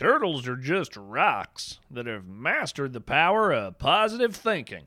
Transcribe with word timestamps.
Turtles 0.00 0.48
are 0.48 0.56
just 0.56 0.96
rocks 0.96 1.78
that 1.90 2.06
have 2.06 2.26
mastered 2.26 2.94
the 2.94 3.02
power 3.02 3.52
of 3.52 3.78
positive 3.78 4.34
thinking. 4.34 4.86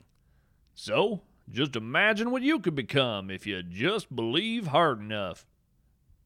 So, 0.74 1.22
just 1.48 1.76
imagine 1.76 2.32
what 2.32 2.42
you 2.42 2.58
could 2.58 2.74
become 2.74 3.30
if 3.30 3.46
you 3.46 3.62
just 3.62 4.16
believe 4.16 4.66
hard 4.66 4.98
enough. 4.98 5.46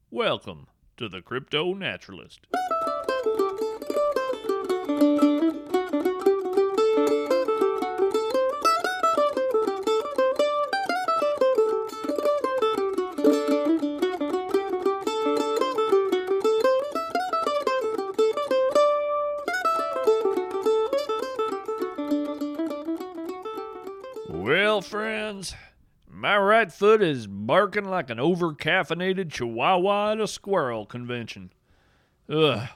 Welcome 0.09 0.65
to 0.97 1.07
the 1.07 1.21
Crypto 1.21 1.75
Naturalist. 1.75 2.47
Right 26.59 26.73
foot 26.73 27.01
is 27.01 27.25
barking 27.25 27.85
like 27.85 28.09
an 28.09 28.19
over 28.19 28.51
caffeinated 28.51 29.31
chihuahua 29.31 30.11
at 30.11 30.19
a 30.19 30.27
squirrel 30.27 30.85
convention. 30.85 31.53
Ugh. 32.29 32.67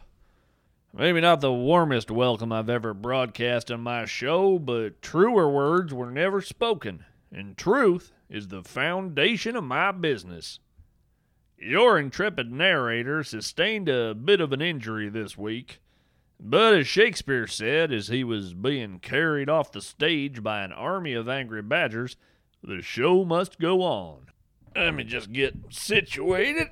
Maybe 0.93 1.19
not 1.19 1.41
the 1.41 1.51
warmest 1.51 2.09
welcome 2.09 2.53
I've 2.53 2.69
ever 2.69 2.93
broadcast 2.93 3.69
on 3.69 3.81
my 3.81 4.05
show, 4.05 4.57
but 4.57 5.01
truer 5.01 5.49
words 5.49 5.93
were 5.93 6.11
never 6.11 6.39
spoken, 6.39 7.03
and 7.29 7.57
truth 7.57 8.13
is 8.29 8.47
the 8.47 8.63
foundation 8.63 9.57
of 9.57 9.65
my 9.65 9.91
business. 9.91 10.59
Your 11.57 11.99
intrepid 11.99 12.53
narrator 12.53 13.21
sustained 13.21 13.89
a 13.89 14.15
bit 14.15 14.39
of 14.39 14.53
an 14.53 14.61
injury 14.61 15.09
this 15.09 15.37
week, 15.37 15.81
but 16.39 16.73
as 16.73 16.87
Shakespeare 16.87 17.47
said 17.47 17.91
as 17.91 18.07
he 18.07 18.23
was 18.23 18.53
being 18.53 18.99
carried 18.99 19.49
off 19.49 19.73
the 19.73 19.81
stage 19.81 20.41
by 20.41 20.63
an 20.63 20.71
army 20.71 21.11
of 21.11 21.27
angry 21.27 21.61
badgers, 21.61 22.15
the 22.63 22.81
show 22.81 23.25
must 23.25 23.59
go 23.59 23.81
on. 23.81 24.27
Let 24.75 24.95
me 24.95 25.03
just 25.03 25.31
get 25.31 25.55
situated. 25.69 26.69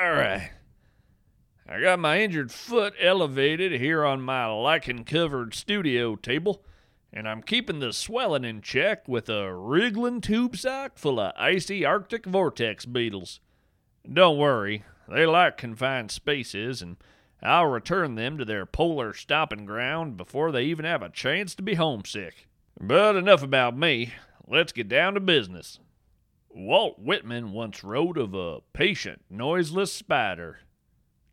All 0.00 0.12
right. 0.12 0.50
I 1.68 1.80
got 1.80 1.98
my 1.98 2.20
injured 2.20 2.52
foot 2.52 2.94
elevated 3.00 3.72
here 3.72 4.04
on 4.04 4.20
my 4.20 4.46
lichen 4.46 5.04
covered 5.04 5.54
studio 5.54 6.14
table, 6.14 6.62
and 7.12 7.28
I'm 7.28 7.42
keeping 7.42 7.80
the 7.80 7.92
swelling 7.92 8.44
in 8.44 8.60
check 8.60 9.08
with 9.08 9.28
a 9.28 9.52
wriggling 9.52 10.20
tube 10.20 10.56
sock 10.56 10.98
full 10.98 11.18
of 11.18 11.32
icy 11.36 11.84
Arctic 11.84 12.26
vortex 12.26 12.84
beetles. 12.84 13.40
Don't 14.12 14.38
worry, 14.38 14.84
they 15.08 15.26
like 15.26 15.56
confined 15.56 16.10
spaces, 16.10 16.82
and 16.82 16.96
I'll 17.42 17.66
return 17.66 18.14
them 18.14 18.38
to 18.38 18.44
their 18.44 18.66
polar 18.66 19.12
stopping 19.12 19.64
ground 19.66 20.16
before 20.16 20.52
they 20.52 20.64
even 20.64 20.84
have 20.84 21.02
a 21.02 21.08
chance 21.08 21.54
to 21.56 21.62
be 21.62 21.74
homesick. 21.74 22.46
But 22.78 23.16
enough 23.16 23.42
about 23.42 23.76
me. 23.76 24.12
Let's 24.46 24.72
get 24.72 24.88
down 24.88 25.14
to 25.14 25.20
business. 25.20 25.80
Walt 26.50 26.98
Whitman 26.98 27.52
once 27.52 27.82
wrote 27.82 28.16
of 28.16 28.34
a 28.34 28.60
patient, 28.72 29.22
noiseless 29.28 29.92
spider. 29.92 30.60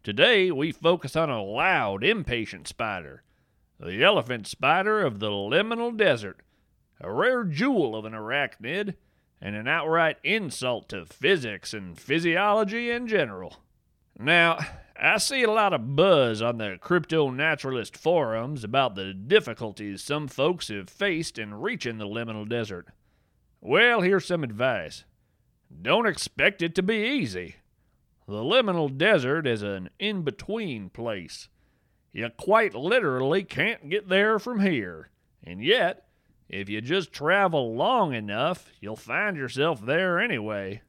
Today, 0.03 0.51
we 0.51 0.71
focus 0.71 1.15
on 1.15 1.29
a 1.29 1.43
loud, 1.43 2.03
impatient 2.03 2.67
spider, 2.67 3.23
the 3.79 4.03
elephant 4.03 4.47
spider 4.47 5.01
of 5.01 5.19
the 5.19 5.29
liminal 5.29 5.95
desert, 5.95 6.41
a 6.99 7.11
rare 7.11 7.43
jewel 7.43 7.95
of 7.95 8.05
an 8.05 8.13
arachnid, 8.13 8.95
and 9.41 9.55
an 9.55 9.67
outright 9.67 10.17
insult 10.23 10.89
to 10.89 11.05
physics 11.05 11.73
and 11.73 11.97
physiology 11.97 12.89
in 12.89 13.07
general. 13.07 13.61
Now, 14.17 14.59
I 15.05 15.17
see 15.17 15.43
a 15.43 15.51
lot 15.51 15.73
of 15.73 15.97
buzz 15.97 16.41
on 16.41 16.59
the 16.59 16.77
crypto 16.79 17.29
naturalist 17.29 17.97
forums 17.97 18.63
about 18.63 18.95
the 18.95 19.13
difficulties 19.13 20.01
some 20.01 20.29
folks 20.29 20.69
have 20.69 20.89
faced 20.89 21.37
in 21.37 21.55
reaching 21.55 21.97
the 21.97 22.07
liminal 22.07 22.47
desert. 22.47 22.87
Well, 23.59 23.99
here's 23.99 24.25
some 24.25 24.45
advice. 24.45 25.03
Don't 25.81 26.07
expect 26.07 26.61
it 26.61 26.73
to 26.75 26.81
be 26.81 27.03
easy. 27.03 27.57
The 28.29 28.43
liminal 28.43 28.97
desert 28.97 29.45
is 29.45 29.61
an 29.61 29.89
in 29.99 30.21
between 30.21 30.89
place. 30.89 31.49
You 32.13 32.29
quite 32.29 32.73
literally 32.73 33.43
can't 33.43 33.89
get 33.89 34.07
there 34.07 34.39
from 34.39 34.61
here, 34.61 35.09
and 35.43 35.61
yet, 35.61 36.05
if 36.47 36.69
you 36.69 36.79
just 36.79 37.11
travel 37.11 37.75
long 37.75 38.13
enough, 38.13 38.71
you'll 38.79 38.95
find 38.95 39.35
yourself 39.35 39.85
there 39.85 40.17
anyway. 40.17 40.81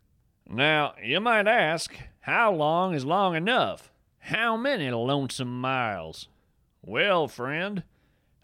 Now, 0.49 0.95
you 1.03 1.19
might 1.19 1.49
ask, 1.49 1.97
how 2.21 2.53
long 2.53 2.95
is 2.95 3.05
long 3.05 3.35
enough? 3.35 3.91
How 4.29 4.57
many 4.57 4.91
lonesome 4.91 5.61
miles? 5.61 6.29
Well, 6.81 7.29
friend, 7.29 7.83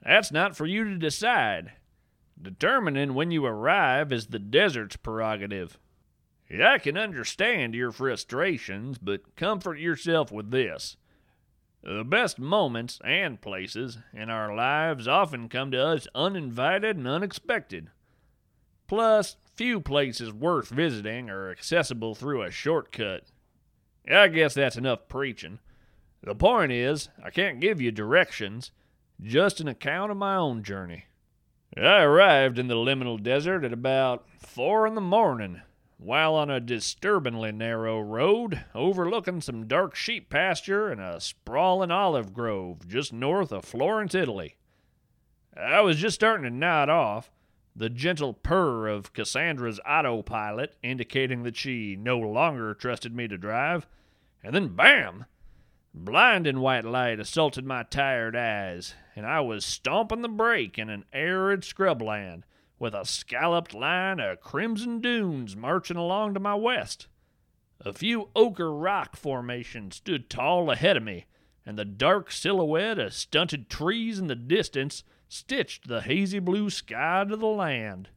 that's 0.04 0.30
not 0.30 0.54
for 0.54 0.66
you 0.66 0.84
to 0.84 0.98
decide. 0.98 1.72
Determining 2.40 3.14
when 3.14 3.30
you 3.30 3.46
arrive 3.46 4.12
is 4.12 4.26
the 4.26 4.38
desert's 4.38 4.96
prerogative. 4.96 5.78
I 6.62 6.76
can 6.76 6.98
understand 6.98 7.74
your 7.74 7.92
frustrations, 7.92 8.98
but 8.98 9.36
comfort 9.36 9.78
yourself 9.78 10.30
with 10.30 10.50
this. 10.50 10.98
The 11.82 12.04
best 12.04 12.38
moments 12.38 13.00
and 13.02 13.40
places 13.40 13.96
in 14.12 14.28
our 14.28 14.54
lives 14.54 15.08
often 15.08 15.48
come 15.48 15.70
to 15.70 15.82
us 15.82 16.06
uninvited 16.14 16.98
and 16.98 17.08
unexpected. 17.08 17.88
Plus, 18.86 19.38
few 19.54 19.80
places 19.80 20.30
worth 20.30 20.68
visiting 20.68 21.30
are 21.30 21.50
accessible 21.50 22.14
through 22.14 22.42
a 22.42 22.50
shortcut. 22.50 23.24
I 24.06 24.28
guess 24.28 24.52
that's 24.52 24.76
enough 24.76 25.08
preaching. 25.08 25.58
The 26.22 26.34
point 26.34 26.70
is, 26.70 27.08
I 27.24 27.30
can't 27.30 27.60
give 27.60 27.80
you 27.80 27.90
directions, 27.90 28.72
just 29.22 29.60
an 29.60 29.68
account 29.68 30.10
of 30.10 30.18
my 30.18 30.36
own 30.36 30.62
journey. 30.62 31.06
I 31.76 32.02
arrived 32.02 32.58
in 32.58 32.68
the 32.68 32.74
liminal 32.74 33.22
desert 33.22 33.64
at 33.64 33.72
about 33.72 34.26
four 34.38 34.86
in 34.86 34.94
the 34.94 35.00
morning, 35.00 35.62
while 35.96 36.34
on 36.34 36.50
a 36.50 36.60
disturbingly 36.60 37.52
narrow 37.52 38.00
road 38.00 38.64
overlooking 38.74 39.40
some 39.40 39.66
dark 39.66 39.94
sheep 39.94 40.28
pasture 40.28 40.90
and 40.90 41.00
a 41.00 41.20
sprawling 41.20 41.90
olive 41.90 42.34
grove 42.34 42.86
just 42.88 43.12
north 43.12 43.52
of 43.52 43.64
Florence, 43.64 44.14
Italy. 44.14 44.56
I 45.56 45.80
was 45.80 45.96
just 45.98 46.16
starting 46.16 46.44
to 46.44 46.50
nod 46.50 46.88
off, 46.88 47.30
the 47.74 47.88
gentle 47.88 48.34
purr 48.34 48.88
of 48.88 49.12
Cassandra's 49.12 49.80
autopilot 49.88 50.76
indicating 50.82 51.44
that 51.44 51.56
she 51.56 51.96
no 51.96 52.18
longer 52.18 52.74
trusted 52.74 53.14
me 53.14 53.28
to 53.28 53.38
drive, 53.38 53.86
and 54.42 54.54
then 54.54 54.68
bam! 54.68 55.24
Blinding 55.92 56.60
white 56.60 56.84
light 56.84 57.18
assaulted 57.18 57.64
my 57.64 57.82
tired 57.82 58.36
eyes, 58.36 58.94
and 59.16 59.26
I 59.26 59.40
was 59.40 59.64
stomping 59.64 60.22
the 60.22 60.28
brake 60.28 60.78
in 60.78 60.88
an 60.88 61.04
arid 61.12 61.62
scrubland 61.64 62.44
with 62.78 62.94
a 62.94 63.04
scalloped 63.04 63.74
line 63.74 64.20
of 64.20 64.40
crimson 64.40 65.00
dunes 65.00 65.56
marching 65.56 65.96
along 65.96 66.34
to 66.34 66.40
my 66.40 66.54
west. 66.54 67.08
A 67.80 67.92
few 67.92 68.30
ochre 68.36 68.72
rock 68.72 69.16
formations 69.16 69.96
stood 69.96 70.30
tall 70.30 70.70
ahead 70.70 70.96
of 70.96 71.02
me, 71.02 71.26
and 71.66 71.76
the 71.76 71.84
dark 71.84 72.30
silhouette 72.30 72.98
of 72.98 73.12
stunted 73.12 73.68
trees 73.68 74.18
in 74.18 74.28
the 74.28 74.36
distance 74.36 75.02
stitched 75.28 75.88
the 75.88 76.02
hazy 76.02 76.38
blue 76.38 76.70
sky 76.70 77.24
to 77.28 77.36
the 77.36 77.46
land. 77.46 78.10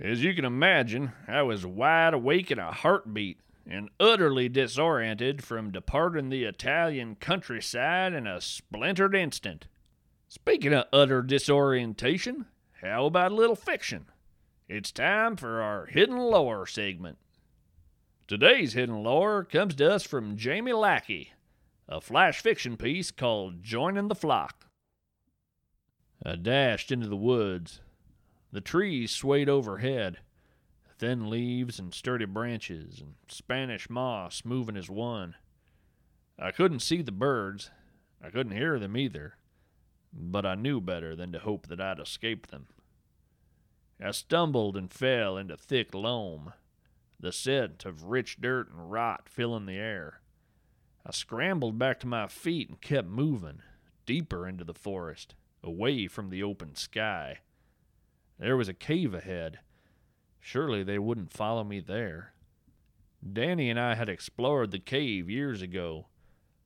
As 0.00 0.24
you 0.24 0.34
can 0.34 0.44
imagine, 0.44 1.12
I 1.26 1.42
was 1.42 1.66
wide 1.66 2.14
awake 2.14 2.50
in 2.50 2.58
a 2.58 2.72
heartbeat 2.72 3.40
and 3.68 3.90
utterly 4.00 4.48
disoriented 4.48 5.44
from 5.44 5.70
departing 5.70 6.30
the 6.30 6.44
Italian 6.44 7.14
countryside 7.14 8.14
in 8.14 8.26
a 8.26 8.40
splintered 8.40 9.14
instant. 9.14 9.66
Speaking 10.26 10.72
of 10.72 10.86
utter 10.92 11.22
disorientation, 11.22 12.46
how 12.82 13.06
about 13.06 13.32
a 13.32 13.34
little 13.34 13.56
fiction? 13.56 14.06
It's 14.68 14.90
time 14.90 15.36
for 15.36 15.60
our 15.60 15.86
Hidden 15.86 16.16
Lore 16.16 16.66
segment. 16.66 17.18
Today's 18.26 18.72
Hidden 18.72 19.02
Lore 19.02 19.44
comes 19.44 19.74
to 19.76 19.94
us 19.94 20.02
from 20.02 20.36
Jamie 20.36 20.72
Lackey, 20.72 21.32
a 21.88 22.00
flash 22.00 22.40
fiction 22.40 22.76
piece 22.76 23.10
called 23.10 23.62
Joining 23.62 24.08
the 24.08 24.14
Flock. 24.14 24.66
I 26.24 26.36
dashed 26.36 26.90
into 26.90 27.08
the 27.08 27.16
woods. 27.16 27.80
The 28.52 28.60
trees 28.60 29.10
swayed 29.10 29.48
overhead, 29.48 30.18
thin 30.98 31.30
leaves 31.30 31.78
and 31.78 31.94
sturdy 31.94 32.24
branches, 32.24 33.00
and 33.00 33.14
Spanish 33.28 33.88
moss 33.88 34.44
moving 34.44 34.76
as 34.76 34.90
one. 34.90 35.36
I 36.38 36.50
couldn't 36.50 36.80
see 36.80 37.02
the 37.02 37.12
birds, 37.12 37.70
I 38.22 38.30
couldn't 38.30 38.56
hear 38.56 38.78
them 38.78 38.96
either, 38.96 39.34
but 40.12 40.44
I 40.44 40.54
knew 40.54 40.80
better 40.80 41.14
than 41.14 41.32
to 41.32 41.38
hope 41.38 41.68
that 41.68 41.80
I'd 41.80 42.00
escape 42.00 42.48
them. 42.48 42.66
I 44.00 44.10
stumbled 44.12 44.76
and 44.76 44.92
fell 44.92 45.36
into 45.36 45.56
thick 45.56 45.94
loam, 45.94 46.52
the 47.18 47.32
scent 47.32 47.84
of 47.84 48.04
rich 48.04 48.40
dirt 48.40 48.70
and 48.70 48.90
rot 48.90 49.28
filling 49.28 49.66
the 49.66 49.76
air. 49.76 50.20
I 51.04 51.10
scrambled 51.12 51.78
back 51.78 52.00
to 52.00 52.06
my 52.06 52.26
feet 52.28 52.68
and 52.68 52.80
kept 52.80 53.08
moving, 53.08 53.62
deeper 54.06 54.46
into 54.46 54.64
the 54.64 54.74
forest, 54.74 55.34
away 55.62 56.06
from 56.06 56.30
the 56.30 56.42
open 56.42 56.76
sky. 56.76 57.38
There 58.38 58.56
was 58.56 58.68
a 58.68 58.74
cave 58.74 59.14
ahead. 59.14 59.58
Surely 60.40 60.82
they 60.82 60.98
wouldn't 60.98 61.32
follow 61.32 61.64
me 61.64 61.80
there. 61.80 62.32
Danny 63.32 63.68
and 63.70 63.78
I 63.78 63.94
had 63.94 64.08
explored 64.08 64.70
the 64.70 64.78
cave 64.78 65.28
years 65.28 65.60
ago. 65.62 66.06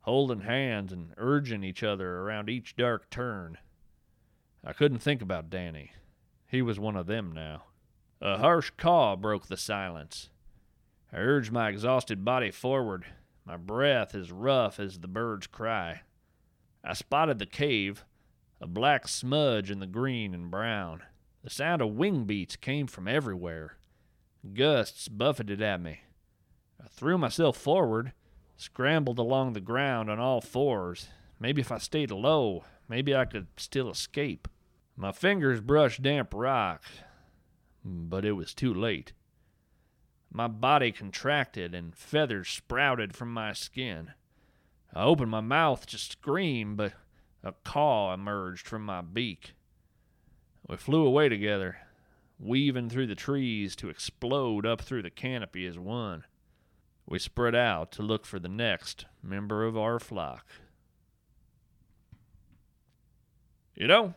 holding 0.02 0.40
hands 0.40 0.92
and 0.92 1.14
urging 1.16 1.62
each 1.62 1.82
other 1.82 2.18
around 2.18 2.48
each 2.48 2.76
dark 2.76 3.08
turn. 3.08 3.56
I 4.64 4.72
couldn't 4.72 4.98
think 4.98 5.22
about 5.22 5.50
Danny. 5.50 5.92
He 6.46 6.60
was 6.62 6.78
one 6.78 6.96
of 6.96 7.06
them 7.06 7.32
now. 7.32 7.64
A 8.20 8.38
harsh 8.38 8.70
caw 8.76 9.16
broke 9.16 9.46
the 9.46 9.56
silence. 9.56 10.28
I 11.12 11.16
urged 11.18 11.52
my 11.52 11.68
exhausted 11.68 12.24
body 12.24 12.50
forward, 12.50 13.06
my 13.44 13.56
breath 13.56 14.14
as 14.14 14.30
rough 14.32 14.78
as 14.78 14.98
the 15.00 15.08
bird's 15.08 15.46
cry. 15.46 16.02
I 16.84 16.94
spotted 16.94 17.38
the 17.38 17.46
cave, 17.46 18.04
a 18.60 18.66
black 18.66 19.08
smudge 19.08 19.70
in 19.70 19.78
the 19.80 19.86
green 19.86 20.34
and 20.34 20.50
brown. 20.50 21.02
The 21.42 21.50
sound 21.50 21.82
of 21.82 21.94
wing 21.94 22.24
beats 22.24 22.54
came 22.54 22.86
from 22.86 23.08
everywhere. 23.08 23.76
Gusts 24.54 25.08
buffeted 25.08 25.60
at 25.60 25.80
me. 25.80 26.02
I 26.82 26.86
threw 26.88 27.18
myself 27.18 27.56
forward, 27.56 28.12
scrambled 28.56 29.18
along 29.18 29.52
the 29.52 29.60
ground 29.60 30.08
on 30.08 30.20
all 30.20 30.40
fours. 30.40 31.08
Maybe 31.40 31.60
if 31.60 31.72
I 31.72 31.78
stayed 31.78 32.12
low, 32.12 32.64
maybe 32.88 33.14
I 33.14 33.24
could 33.24 33.48
still 33.56 33.90
escape. 33.90 34.46
My 34.96 35.10
fingers 35.10 35.60
brushed 35.60 36.02
damp 36.02 36.32
rock, 36.32 36.84
but 37.84 38.24
it 38.24 38.32
was 38.32 38.54
too 38.54 38.72
late. 38.72 39.12
My 40.30 40.46
body 40.46 40.92
contracted 40.92 41.74
and 41.74 41.96
feathers 41.96 42.48
sprouted 42.48 43.16
from 43.16 43.32
my 43.32 43.52
skin. 43.52 44.12
I 44.94 45.02
opened 45.02 45.30
my 45.30 45.40
mouth 45.40 45.86
to 45.86 45.98
scream, 45.98 46.76
but 46.76 46.92
a 47.42 47.52
caw 47.64 48.14
emerged 48.14 48.66
from 48.66 48.84
my 48.84 49.00
beak. 49.00 49.54
We 50.72 50.78
flew 50.78 51.04
away 51.04 51.28
together, 51.28 51.76
weaving 52.40 52.88
through 52.88 53.08
the 53.08 53.14
trees 53.14 53.76
to 53.76 53.90
explode 53.90 54.64
up 54.64 54.80
through 54.80 55.02
the 55.02 55.10
canopy 55.10 55.66
as 55.66 55.78
one. 55.78 56.24
We 57.06 57.18
spread 57.18 57.54
out 57.54 57.92
to 57.92 58.02
look 58.02 58.24
for 58.24 58.38
the 58.38 58.48
next 58.48 59.04
member 59.22 59.64
of 59.66 59.76
our 59.76 59.98
flock. 59.98 60.46
You 63.74 63.86
know, 63.86 64.14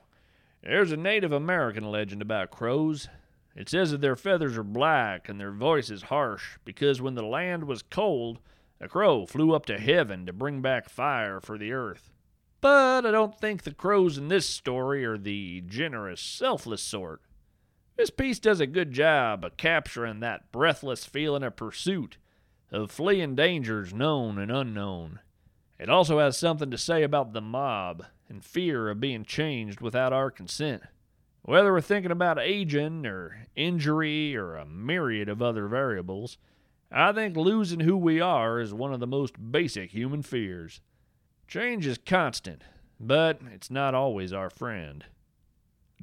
there's 0.63 0.93
a 0.93 0.97
Native 0.97 1.33
American 1.33 1.91
legend 1.91 2.21
about 2.21 2.51
crows. 2.51 3.09
It 3.53 3.67
says 3.67 3.91
that 3.91 3.99
their 3.99 4.15
feathers 4.15 4.57
are 4.57 4.63
black 4.63 5.27
and 5.27 5.37
their 5.37 5.51
voices 5.51 6.03
harsh 6.03 6.57
because 6.63 7.01
when 7.01 7.15
the 7.15 7.25
land 7.25 7.65
was 7.65 7.81
cold, 7.81 8.39
a 8.79 8.87
crow 8.87 9.25
flew 9.25 9.53
up 9.53 9.65
to 9.65 9.77
heaven 9.77 10.25
to 10.25 10.31
bring 10.31 10.61
back 10.61 10.87
fire 10.87 11.41
for 11.41 11.57
the 11.57 11.73
earth. 11.73 12.14
But 12.65 13.05
I 13.05 13.11
don't 13.11 13.39
think 13.39 13.61
the 13.61 13.75
crows 13.75 14.17
in 14.17 14.27
this 14.27 14.49
story 14.49 15.05
are 15.05 15.19
the 15.19 15.61
generous, 15.67 16.19
selfless 16.19 16.81
sort. 16.81 17.21
This 17.95 18.09
piece 18.09 18.39
does 18.39 18.59
a 18.59 18.65
good 18.65 18.91
job 18.91 19.45
of 19.45 19.55
capturing 19.55 20.19
that 20.21 20.51
breathless 20.51 21.05
feeling 21.05 21.43
of 21.43 21.57
pursuit, 21.57 22.17
of 22.71 22.89
fleeing 22.89 23.35
dangers 23.35 23.93
known 23.93 24.39
and 24.39 24.51
unknown. 24.51 25.19
It 25.77 25.91
also 25.91 26.17
has 26.17 26.39
something 26.39 26.71
to 26.71 26.77
say 26.79 27.03
about 27.03 27.33
the 27.33 27.39
mob 27.41 28.03
and 28.27 28.43
fear 28.43 28.89
of 28.89 28.99
being 28.99 29.25
changed 29.25 29.79
without 29.79 30.11
our 30.11 30.31
consent. 30.31 30.81
Whether 31.43 31.71
we're 31.71 31.81
thinking 31.81 32.09
about 32.09 32.39
aging 32.39 33.05
or 33.05 33.45
injury 33.55 34.35
or 34.35 34.55
a 34.55 34.65
myriad 34.65 35.29
of 35.29 35.39
other 35.39 35.67
variables, 35.67 36.39
I 36.91 37.11
think 37.11 37.37
losing 37.37 37.81
who 37.81 37.95
we 37.95 38.19
are 38.19 38.59
is 38.59 38.73
one 38.73 38.91
of 38.91 38.99
the 38.99 39.05
most 39.05 39.51
basic 39.51 39.91
human 39.91 40.23
fears. 40.23 40.81
Change 41.47 41.85
is 41.85 41.97
constant, 41.97 42.63
but 42.99 43.39
it's 43.53 43.69
not 43.69 43.93
always 43.93 44.33
our 44.33 44.49
friend. 44.49 45.05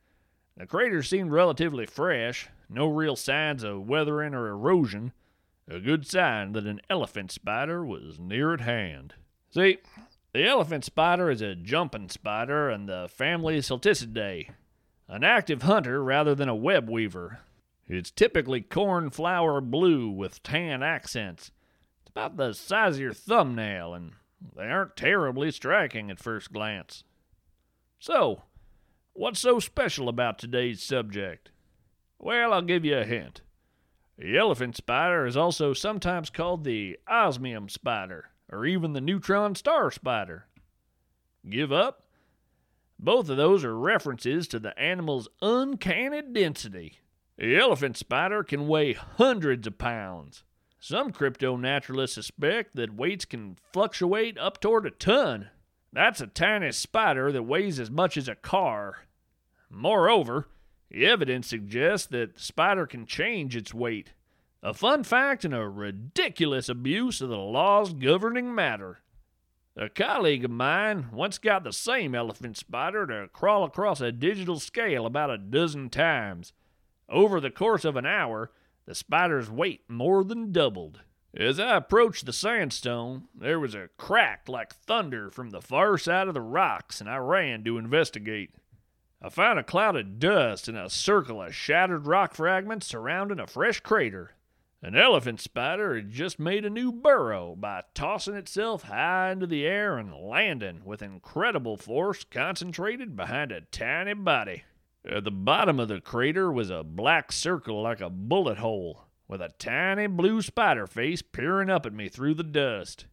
The 0.57 0.67
craters 0.67 1.09
seemed 1.09 1.33
relatively 1.33 1.87
fresh, 1.87 2.49
no 2.69 2.87
real 2.87 3.17
signs 3.17 3.65
of 3.65 3.89
weathering 3.89 4.35
or 4.35 4.49
erosion, 4.49 5.13
a 5.67 5.81
good 5.81 6.07
sign 6.07 6.53
that 6.53 6.67
an 6.67 6.83
elephant 6.91 7.33
spider 7.33 7.85
was 7.85 8.19
near 8.19 8.53
at 8.53 8.61
hand. 8.61 9.15
See, 9.51 9.79
the 10.33 10.45
elephant 10.45 10.85
spider 10.85 11.31
is 11.31 11.41
a 11.41 11.55
jumping 11.55 12.11
spider 12.11 12.71
in 12.71 12.87
the 12.87 13.09
family 13.11 13.59
Salticidae, 13.61 14.51
an 15.09 15.25
active 15.25 15.63
hunter 15.63 16.05
rather 16.05 16.35
than 16.35 16.49
a 16.49 16.55
web 16.55 16.91
weaver. 16.91 17.41
It's 17.89 18.11
typically 18.11 18.61
cornflower 18.61 19.61
blue 19.61 20.11
with 20.11 20.43
tan 20.43 20.83
accents. 20.83 21.51
About 22.15 22.37
the 22.37 22.53
size 22.53 22.95
of 22.95 23.01
your 23.01 23.13
thumbnail, 23.13 23.93
and 23.93 24.13
they 24.57 24.67
aren't 24.67 24.97
terribly 24.97 25.51
striking 25.51 26.13
at 26.13 26.21
first 26.21 26.53
glance. 26.53 27.03
So, 27.99 28.43
what's 29.15 29.41
so 29.41 29.59
special 29.59 30.09
about 30.09 30.39
today's 30.39 30.81
subject? 30.81 31.51
Well, 32.21 32.53
I'll 32.53 32.63
give 32.63 32.85
you 32.85 32.99
a 32.99 33.05
hint. 33.05 33.41
The 34.17 34.39
elephant 34.39 34.77
spider 34.77 35.27
is 35.27 35.37
also 35.37 35.73
sometimes 35.73 36.31
called 36.31 36.63
the 36.63 37.01
osmium 37.09 37.69
spider, 37.69 38.31
or 38.49 38.65
even 38.65 38.93
the 38.93 39.01
neutron 39.01 39.57
star 39.57 39.91
spider. 39.91 40.47
Give 41.51 41.73
up? 41.73 42.05
Both 42.97 43.29
of 43.29 43.37
those 43.37 43.65
are 43.65 43.77
references 43.77 44.47
to 44.49 44.61
the 44.61 44.79
animal's 44.79 45.29
uncanny 45.43 46.23
density. 46.23 47.01
The 47.37 47.57
elephant 47.57 47.97
spider 47.97 48.45
can 48.45 48.69
weigh 48.69 48.93
hundreds 48.93 49.67
of 49.67 49.79
pounds. 49.79 50.45
Some 50.87 51.13
crypto 51.13 51.57
naturalists 51.57 52.15
suspect 52.15 52.77
that 52.77 52.95
weights 52.95 53.25
can 53.25 53.57
fluctuate 53.73 54.37
up 54.37 54.61
toward 54.61 54.85
a 54.85 54.91
ton. 54.91 55.49
That's 55.95 56.21
a 56.21 56.27
tiny 56.27 56.73
spider 56.73 57.33
that 57.33 57.45
weighs 57.45 57.81
as 57.81 57.91
much 57.91 58.19
as 58.19 58.29
a 58.29 58.35
car. 58.35 59.07
Moreover, 59.71 60.47
the 60.91 61.07
evidence 61.07 61.47
suggests 61.47 62.07
that 62.09 62.35
the 62.35 62.41
spider 62.43 62.87
can 62.87 63.07
change 63.07 63.57
its 63.57 63.73
weight. 63.73 64.13
A 64.63 64.75
fun 64.75 65.05
fact 65.05 65.43
and 65.47 65.55
a 65.55 65.67
ridiculous 65.71 66.69
abuse 66.69 67.23
of 67.23 67.31
the 67.31 67.39
laws 67.39 67.95
governing 67.95 68.55
matter. 68.55 68.99
A 69.79 69.89
colleague 69.89 70.45
of 70.45 70.51
mine 70.51 71.07
once 71.11 71.39
got 71.39 71.65
the 71.65 71.73
same 71.73 72.15
elephant 72.15 72.59
spider 72.59 73.07
to 73.07 73.29
crawl 73.33 73.65
across 73.65 74.03
a 74.03 74.13
digital 74.13 74.61
scale 74.61 75.07
about 75.07 75.31
a 75.31 75.39
dozen 75.39 75.89
times. 75.89 76.53
Over 77.09 77.41
the 77.41 77.51
course 77.51 77.87
of 77.87 77.97
an 77.97 78.05
hour, 78.05 78.51
the 78.87 78.95
spider's 78.95 79.51
weight 79.51 79.83
more 79.89 80.25
than 80.25 80.53
doubled. 80.53 81.01
As 81.37 81.59
I 81.59 81.77
approached 81.77 82.27
the 82.27 82.33
sandstone, 82.33 83.25
there 83.35 83.59
was 83.59 83.75
a 83.75 83.89
crack 83.97 84.49
like 84.49 84.75
thunder 84.75 85.31
from 85.31 85.51
the 85.51 85.61
far 85.61 85.99
side 85.99 86.29
of 86.29 86.35
the 86.35 86.41
rocks, 86.41 87.01
and 87.01 87.11
I 87.11 87.17
ran 87.17 87.65
to 87.65 87.79
investigate. 87.79 88.55
I 89.21 89.31
found 89.31 89.59
a 89.59 89.65
cloud 89.65 89.97
of 89.97 90.19
dust 90.19 90.69
and 90.69 90.77
a 90.77 90.91
circle 90.91 91.43
of 91.43 91.55
shattered 91.55 92.07
rock 92.07 92.35
fragments 92.35 92.87
surrounding 92.87 93.41
a 93.41 93.47
fresh 93.47 93.81
crater. 93.81 94.35
An 94.83 94.95
elephant 94.95 95.41
spider 95.41 95.97
had 95.97 96.11
just 96.11 96.39
made 96.39 96.67
a 96.67 96.71
new 96.71 96.93
burrow 96.93 97.57
by 97.57 97.85
tossing 97.95 98.35
itself 98.35 98.83
high 98.83 99.33
into 99.33 99.47
the 99.47 99.67
air 99.67 99.97
and 99.97 100.15
landing 100.15 100.83
with 100.85 101.01
incredible 101.01 101.79
force 101.79 102.23
concentrated 102.23 103.17
behind 103.17 103.51
a 103.51 103.63
tiny 103.63 104.13
body. 104.13 104.65
At 105.07 105.25
the 105.25 105.31
bottom 105.31 105.79
of 105.79 105.89
the 105.89 106.01
crater 106.01 106.51
was 106.51 106.71
a 106.71 106.83
black 106.83 107.31
circle 107.31 107.83
like 107.83 108.01
a 108.01 108.09
bullet 108.09 108.57
hole, 108.57 109.05
with 109.29 109.43
a 109.43 109.53
tiny 109.59 110.07
blue 110.07 110.41
spider 110.41 110.87
face 110.87 111.21
peering 111.21 111.69
up 111.69 111.85
at 111.85 111.93
me 111.93 112.09
through 112.09 112.35
the 112.35 112.43
dust. 112.43 113.05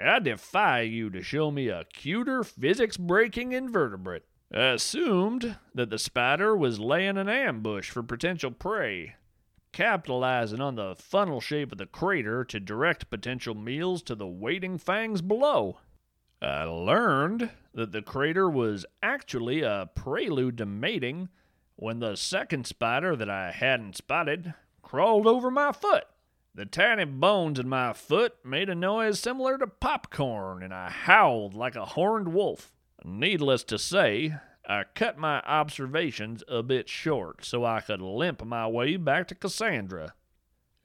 I 0.00 0.20
defy 0.20 0.80
you 0.80 1.10
to 1.10 1.22
show 1.22 1.50
me 1.50 1.68
a 1.68 1.84
cuter 1.84 2.44
physics 2.44 2.96
breaking 2.96 3.52
invertebrate. 3.52 4.24
I 4.54 4.68
assumed 4.68 5.56
that 5.74 5.90
the 5.90 5.98
spider 5.98 6.56
was 6.56 6.80
laying 6.80 7.18
an 7.18 7.28
ambush 7.28 7.90
for 7.90 8.02
potential 8.02 8.50
prey, 8.50 9.16
capitalizing 9.70 10.62
on 10.62 10.76
the 10.76 10.94
funnel 10.96 11.42
shape 11.42 11.72
of 11.72 11.78
the 11.78 11.86
crater 11.86 12.44
to 12.44 12.58
direct 12.58 13.10
potential 13.10 13.54
meals 13.54 14.02
to 14.04 14.14
the 14.14 14.26
waiting 14.26 14.78
fangs 14.78 15.20
below. 15.20 15.78
I 16.44 16.64
learned 16.64 17.50
that 17.72 17.92
the 17.92 18.02
crater 18.02 18.48
was 18.48 18.84
actually 19.02 19.62
a 19.62 19.88
prelude 19.94 20.58
to 20.58 20.66
mating 20.66 21.30
when 21.76 22.00
the 22.00 22.16
second 22.16 22.66
spider 22.66 23.16
that 23.16 23.30
I 23.30 23.50
hadn't 23.50 23.96
spotted 23.96 24.54
crawled 24.82 25.26
over 25.26 25.50
my 25.50 25.72
foot. 25.72 26.04
The 26.54 26.66
tiny 26.66 27.04
bones 27.04 27.58
in 27.58 27.68
my 27.68 27.92
foot 27.92 28.34
made 28.44 28.68
a 28.68 28.74
noise 28.74 29.18
similar 29.18 29.58
to 29.58 29.66
popcorn, 29.66 30.62
and 30.62 30.72
I 30.72 30.88
howled 30.90 31.54
like 31.54 31.74
a 31.74 31.84
horned 31.84 32.28
wolf. 32.28 32.72
Needless 33.04 33.64
to 33.64 33.78
say, 33.78 34.36
I 34.68 34.84
cut 34.94 35.18
my 35.18 35.40
observations 35.40 36.44
a 36.46 36.62
bit 36.62 36.88
short 36.88 37.44
so 37.44 37.64
I 37.64 37.80
could 37.80 38.00
limp 38.00 38.44
my 38.44 38.68
way 38.68 38.96
back 38.96 39.28
to 39.28 39.34
Cassandra. 39.34 40.14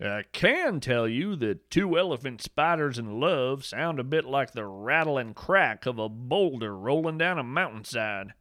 I 0.02 0.24
can 0.32 0.80
tell 0.80 1.10
you 1.10 1.36
that 1.38 1.70
two 1.70 1.98
elephant 1.98 2.42
spiders 2.42 2.98
in 2.98 3.20
love 3.20 3.66
sound 3.66 4.00
a 4.00 4.04
bit 4.04 4.24
like 4.24 4.52
the 4.52 4.66
rattle 4.66 5.18
and 5.18 5.36
crack 5.36 5.86
of 5.86 6.00
a 6.00 6.08
boulder 6.08 6.78
rolling 6.78 7.18
down 7.18 7.38
a 7.38 7.44
mountainside. 7.44 8.34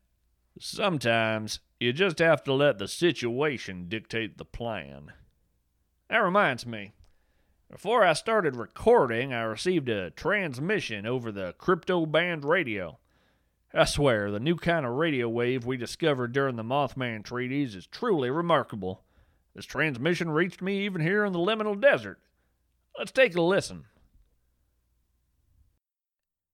Sometimes 0.61 1.59
you 1.81 1.93
just 1.93 2.21
have 2.21 2.45
to 2.45 2.53
let 2.53 2.79
the 2.79 2.87
situation 2.87 3.88
dictate 3.88 4.38
the 4.38 4.45
plan. 4.45 5.12
That 6.09 6.19
reminds 6.19 6.65
me. 6.65 6.93
Before 7.71 8.05
I 8.05 8.12
started 8.12 8.57
recording, 8.57 9.33
I 9.33 9.43
received 9.43 9.88
a 9.88 10.11
transmission 10.11 11.07
over 11.07 11.33
the 11.33 11.55
crypto 11.59 12.07
band 12.07 12.45
radio. 12.45 12.99
I 13.75 13.85
swear, 13.85 14.31
the 14.31 14.41
new 14.41 14.57
kind 14.57 14.87
of 14.87 14.95
radio 14.95 15.29
wave 15.29 15.67
we 15.67 15.77
discovered 15.77 16.33
during 16.33 16.57
the 16.57 16.62
Mothman 16.62 17.25
treaties 17.25 17.75
is 17.75 17.87
truly 17.87 18.31
remarkable. 18.31 19.03
This 19.55 19.64
transmission 19.64 20.31
reached 20.31 20.62
me 20.62 20.85
even 20.85 21.00
here 21.00 21.25
in 21.25 21.33
the 21.33 21.38
liminal 21.38 21.81
desert. 21.81 22.19
Let's 22.99 23.12
take 23.12 23.35
a 23.37 23.43
listen. 23.43 23.85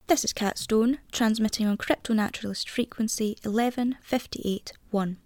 This 0.07 0.25
is 0.25 0.33
Cat 0.35 0.59
Stone, 0.59 0.99
transmitting 1.13 1.67
on 1.67 1.79
Cryptonaturalist 1.79 2.69
frequency 2.69 3.39
11581. 3.45 5.17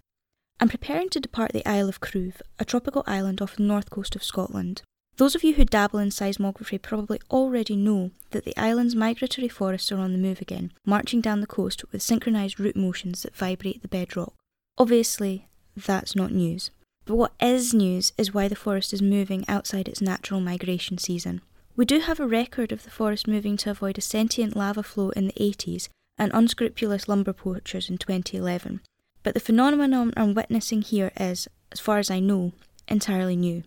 I'm 0.61 0.69
preparing 0.69 1.09
to 1.09 1.19
depart 1.19 1.51
the 1.51 1.65
Isle 1.65 1.89
of 1.89 1.99
Cruve, 1.99 2.41
a 2.57 2.65
tropical 2.65 3.03
island 3.05 3.41
off 3.41 3.55
the 3.57 3.63
north 3.63 3.89
coast 3.89 4.15
of 4.15 4.23
Scotland. 4.23 4.81
Those 5.17 5.35
of 5.35 5.43
you 5.43 5.55
who 5.55 5.65
dabble 5.65 5.99
in 5.99 6.11
seismography 6.11 6.77
probably 6.77 7.19
already 7.29 7.75
know 7.75 8.11
that 8.31 8.45
the 8.45 8.55
island's 8.55 8.95
migratory 8.95 9.49
forests 9.49 9.91
are 9.91 9.99
on 9.99 10.13
the 10.13 10.17
move 10.17 10.39
again, 10.39 10.71
marching 10.85 11.19
down 11.19 11.41
the 11.41 11.47
coast 11.47 11.83
with 11.91 12.01
synchronised 12.01 12.57
root 12.57 12.77
motions 12.77 13.23
that 13.23 13.35
vibrate 13.35 13.81
the 13.81 13.89
bedrock. 13.89 14.33
Obviously, 14.77 15.49
that's 15.75 16.15
not 16.15 16.31
news. 16.31 16.71
But 17.09 17.15
what 17.15 17.33
is 17.41 17.73
news 17.73 18.13
is 18.19 18.35
why 18.35 18.47
the 18.47 18.55
forest 18.55 18.93
is 18.93 19.01
moving 19.01 19.43
outside 19.47 19.87
its 19.87 19.99
natural 19.99 20.39
migration 20.39 20.99
season. 20.99 21.41
We 21.75 21.83
do 21.83 22.01
have 22.01 22.19
a 22.19 22.27
record 22.27 22.71
of 22.71 22.83
the 22.83 22.91
forest 22.91 23.27
moving 23.27 23.57
to 23.57 23.71
avoid 23.71 23.97
a 23.97 24.01
sentient 24.01 24.55
lava 24.55 24.83
flow 24.83 25.09
in 25.09 25.25
the 25.25 25.33
80s 25.33 25.89
and 26.19 26.31
unscrupulous 26.35 27.07
lumber 27.07 27.33
poachers 27.33 27.89
in 27.89 27.97
2011, 27.97 28.81
but 29.23 29.33
the 29.33 29.39
phenomenon 29.39 30.13
I'm 30.15 30.35
witnessing 30.35 30.83
here 30.83 31.11
is, 31.19 31.47
as 31.71 31.79
far 31.79 31.97
as 31.97 32.11
I 32.11 32.19
know, 32.19 32.51
entirely 32.87 33.35
new. 33.35 33.63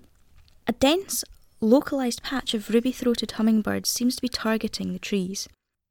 A 0.69 0.73
dense, 0.73 1.25
localised 1.61 2.23
patch 2.23 2.55
of 2.55 2.71
ruby 2.71 2.93
throated 2.93 3.33
hummingbirds 3.33 3.91
seems 3.91 4.15
to 4.15 4.23
be 4.23 4.29
targeting 4.29 4.93
the 4.93 5.01
trees. 5.01 5.49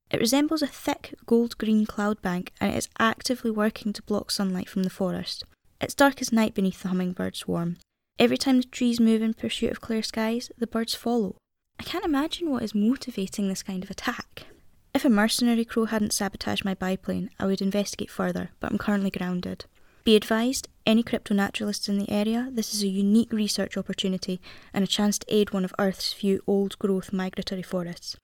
It 0.10 0.22
resembles 0.22 0.62
a 0.62 0.68
thick 0.68 1.16
gold 1.26 1.58
green 1.58 1.86
cloud 1.86 2.22
bank 2.22 2.54
and 2.62 2.74
it 2.74 2.78
is 2.78 2.88
actively 2.98 3.52
working 3.52 3.92
to 3.92 4.04
block 4.04 4.32
sunlight 4.32 4.70
from 4.70 4.84
the 4.84 4.90
forest. 4.90 5.44
It's 5.82 5.96
dark 5.96 6.22
as 6.22 6.32
night 6.32 6.54
beneath 6.54 6.84
the 6.84 6.90
hummingbird 6.90 7.36
swarm. 7.36 7.78
Every 8.20 8.38
time 8.38 8.58
the 8.58 8.68
trees 8.68 9.00
move 9.00 9.24
in 9.24 9.34
pursuit 9.34 9.72
of 9.72 9.82
clear 9.82 10.04
skies, 10.04 10.52
the 10.56 10.68
birds 10.68 10.94
follow. 10.94 11.38
I 11.80 11.84
can't 11.84 12.06
imagine 12.06 12.52
what 12.52 12.62
is 12.62 12.76
motivating 12.76 13.48
this 13.48 13.64
kind 13.64 13.84
of 13.84 13.90
attack. 13.90 14.46
If 14.94 15.06
a 15.06 15.10
mercenary 15.10 15.66
crow 15.66 15.86
hadn't 15.86 16.14
sabotaged 16.14 16.64
my 16.64 16.76
biplane, 16.76 17.32
I 17.40 17.48
would 17.48 17.64
investigate 17.64 18.12
further, 18.12 18.52
but 18.60 18.72
I'm 18.72 18.78
currently 18.78 19.10
grounded. 19.10 19.66
Be 20.04 20.16
advised, 20.16 20.68
any 20.86 21.02
crypto 21.02 21.34
naturalists 21.34 21.90
in 21.90 21.98
the 21.98 22.12
area, 22.12 22.50
this 22.52 22.76
is 22.76 22.84
a 22.84 22.88
unique 22.88 23.32
research 23.32 23.76
opportunity 23.76 24.40
and 24.76 24.84
a 24.84 24.88
chance 24.88 25.18
to 25.18 25.36
aid 25.36 25.52
one 25.52 25.66
of 25.66 25.74
Earth's 25.80 26.14
few 26.14 26.44
old 26.46 26.78
growth 26.78 27.12
migratory 27.12 27.64
forests. 27.64 28.18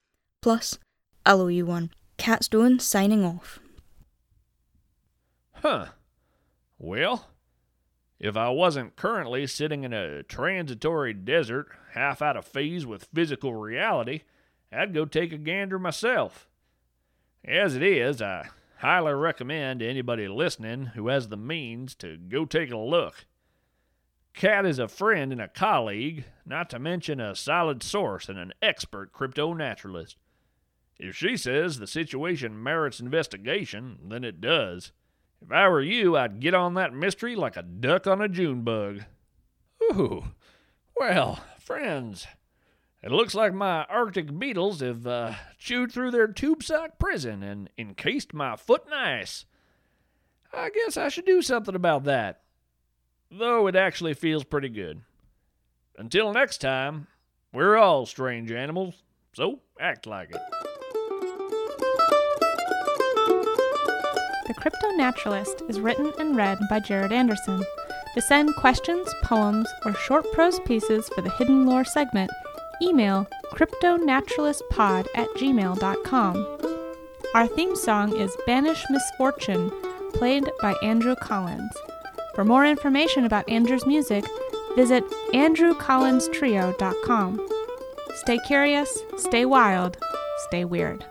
Plus, 0.44 0.78
I'll 1.26 1.42
owe 1.42 1.48
you 1.48 1.66
one. 1.66 1.90
Cat 2.18 2.44
Stone 2.44 2.80
signing 2.80 3.26
off. 3.26 3.60
Huh. 5.54 5.88
Well, 6.78 7.28
if 8.20 8.36
I 8.36 8.50
wasn't 8.50 8.96
currently 8.96 9.46
sitting 9.46 9.84
in 9.84 9.94
a 9.94 10.24
transitory 10.24 11.14
desert, 11.14 11.68
half 11.94 12.22
out 12.22 12.38
of 12.38 12.46
phase 12.46 12.86
with 12.86 13.10
physical 13.14 13.54
reality, 13.54 14.22
I'd 14.72 14.94
go 14.94 15.06
take 15.06 15.32
a 15.32 15.38
gander 15.38 15.78
myself. 15.78 16.48
As 17.46 17.76
it 17.76 17.84
is, 17.84 18.22
I 18.22 18.50
highly 18.80 19.14
recommend 19.14 19.82
anybody 19.82 20.28
listening 20.28 20.88
who 20.88 21.08
has 21.08 21.30
the 21.30 21.38
means 21.38 21.96
to 21.96 22.18
go 22.18 22.46
take 22.46 22.72
a 22.72 22.78
look. 22.78 23.26
Cat 24.34 24.66
is 24.66 24.78
a 24.78 24.88
friend 24.88 25.32
and 25.32 25.42
a 25.42 25.48
colleague, 25.48 26.26
not 26.46 26.70
to 26.70 26.80
mention 26.80 27.20
a 27.20 27.36
solid 27.36 27.82
source 27.82 28.30
and 28.30 28.38
an 28.38 28.54
expert 28.62 29.12
crypto 29.12 29.54
naturalist. 29.54 30.18
If 31.00 31.16
she 31.16 31.38
says 31.38 31.80
the 31.80 31.88
situation 31.88 32.62
merits 32.62 33.00
investigation, 33.00 33.98
then 34.10 34.24
it 34.24 34.42
does. 34.42 34.92
If 35.42 35.52
I 35.52 35.68
were 35.70 35.82
you, 35.82 36.18
I'd 36.18 36.40
get 36.40 36.54
on 36.54 36.74
that 36.76 36.94
mystery 36.94 37.36
like 37.36 37.58
a 37.58 37.62
duck 37.64 38.08
on 38.08 38.22
a 38.22 38.28
June 38.28 38.64
bug. 38.64 39.04
Ooh, 39.84 40.26
well, 40.96 41.40
friends, 41.60 42.28
it 43.04 43.12
looks 43.12 43.36
like 43.36 43.54
my 43.54 43.86
Arctic 43.86 44.38
beetles 44.38 44.82
have 44.82 45.06
uh, 45.06 45.34
chewed 45.58 45.92
through 45.92 46.12
their 46.12 46.28
tube 46.28 46.64
sock 46.64 46.98
prison 47.00 47.44
and 47.44 47.70
encased 47.78 48.34
my 48.34 48.56
foot 48.56 48.84
in 48.88 48.94
ice. 48.94 49.46
I 50.52 50.70
guess 50.70 50.98
I 50.98 51.10
should 51.10 51.26
do 51.26 51.42
something 51.42 51.76
about 51.76 52.06
that. 52.06 52.42
Though 53.30 53.68
it 53.68 53.76
actually 53.76 54.14
feels 54.14 54.44
pretty 54.44 54.70
good. 54.70 55.02
Until 55.98 56.34
next 56.34 56.60
time, 56.60 57.08
we're 57.54 57.76
all 57.78 58.06
strange 58.06 58.52
animals, 58.52 59.04
so 59.34 59.60
act 59.80 60.08
like 60.08 60.32
it. 60.32 60.42
Crypto 64.58 64.90
Naturalist 64.92 65.64
is 65.70 65.80
written 65.80 66.12
and 66.20 66.36
read 66.36 66.60
by 66.70 66.80
Jared 66.80 67.12
Anderson. 67.12 67.64
To 68.16 68.22
send 68.22 68.56
questions, 68.56 69.08
poems, 69.24 69.68
or 69.86 69.94
short 69.94 70.26
prose 70.34 70.60
pieces 70.66 71.08
for 71.10 71.22
the 71.22 71.30
Hidden 71.30 71.68
Lore 71.68 71.86
segment, 71.86 72.32
email 72.82 73.28
cryptonaturalistpod 73.54 75.08
at 75.16 75.28
gmail.com. 75.38 76.58
Our 77.36 77.48
theme 77.48 77.76
song 77.76 78.18
is 78.18 78.36
Banish 78.48 78.84
Misfortune, 78.90 79.72
played 80.14 80.50
by 80.62 80.74
Andrew 80.82 81.16
Collins. 81.16 81.72
For 82.34 82.44
more 82.44 82.66
information 82.66 83.26
about 83.26 83.48
Andrew's 83.48 83.86
music, 83.86 84.26
visit 84.76 85.04
andrewcollinstrio.com. 85.34 87.48
Stay 88.16 88.40
curious, 88.48 89.04
stay 89.18 89.46
wild, 89.46 89.98
stay 90.48 90.66
weird. 90.66 91.06